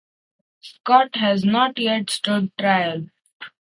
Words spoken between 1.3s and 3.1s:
not yet stood trial.